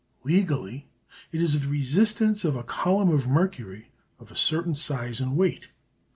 [0.23, 0.89] Legally
[1.31, 5.67] it is the resistance of a column of mercury of a certain size and weight.